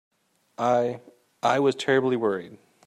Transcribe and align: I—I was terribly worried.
I—I 0.57 1.59
was 1.59 1.75
terribly 1.75 2.15
worried. 2.15 2.57